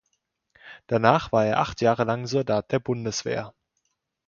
Danach 0.87 1.31
war 1.31 1.45
er 1.45 1.59
acht 1.59 1.79
Jahre 1.79 2.05
lang 2.05 2.25
Soldat 2.25 2.71
der 2.71 2.79
Bundeswehr. 2.79 3.53